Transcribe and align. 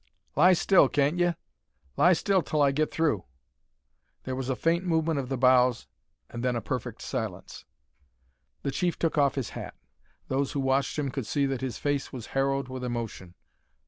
"Lie 0.35 0.53
still, 0.53 0.89
can't 0.89 1.19
ye? 1.19 1.35
Lie 1.95 2.13
still 2.13 2.39
until 2.39 2.59
I 2.63 2.71
get 2.71 2.91
through." 2.91 3.23
There 4.23 4.35
was 4.35 4.49
a 4.49 4.55
faint 4.55 4.83
movement 4.83 5.19
of 5.19 5.29
the 5.29 5.37
boughs, 5.37 5.85
and 6.27 6.43
then 6.43 6.55
a 6.55 6.59
perfect 6.59 7.03
silence. 7.03 7.65
The 8.63 8.71
chief 8.71 8.97
took 8.97 9.19
off 9.19 9.35
his 9.35 9.51
hat. 9.51 9.75
Those 10.27 10.53
who 10.53 10.59
watched 10.59 10.97
him 10.97 11.11
could 11.11 11.27
see 11.27 11.45
that 11.45 11.61
his 11.61 11.77
face 11.77 12.11
was 12.11 12.25
harrowed 12.33 12.67
with 12.67 12.83
emotion. 12.83 13.35